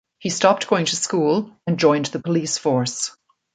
[0.17, 3.15] He stopped going to school and joined the police force.